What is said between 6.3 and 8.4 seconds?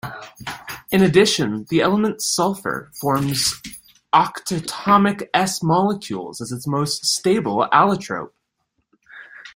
as its most stable allotrope.